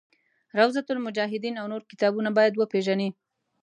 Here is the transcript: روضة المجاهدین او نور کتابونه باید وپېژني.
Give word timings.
روضة 0.59 0.85
المجاهدین 0.95 1.53
او 1.61 1.65
نور 1.71 1.81
کتابونه 1.91 2.29
باید 2.37 2.53
وپېژني. 2.55 3.09